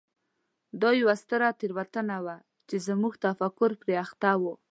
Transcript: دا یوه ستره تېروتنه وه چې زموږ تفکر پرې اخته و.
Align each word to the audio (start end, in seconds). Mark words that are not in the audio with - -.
دا 0.81 0.89
یوه 1.01 1.15
ستره 1.23 1.47
تېروتنه 1.59 2.17
وه 2.25 2.35
چې 2.67 2.75
زموږ 2.87 3.13
تفکر 3.25 3.71
پرې 3.81 3.93
اخته 4.03 4.31
و. 4.41 4.43